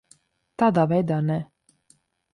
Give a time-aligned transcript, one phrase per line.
[0.63, 1.39] Tādā veidā ne.